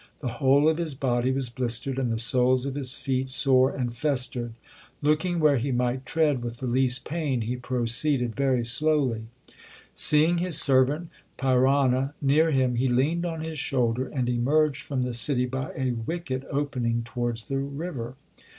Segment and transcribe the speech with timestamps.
[0.17, 3.93] The whole of his body was blistered, and the soles of his feet sore and
[3.95, 4.53] festered.
[5.03, 8.01] Looking where he might tread with the least pain he pro LIFE OF GURU ARJAN
[8.01, 9.23] 99 ceeded very slowly.
[9.93, 15.13] Seeing his servant Pirana near him he leaned on his shoulder, and emerged from the
[15.13, 18.15] city by a wicket opening towards the river.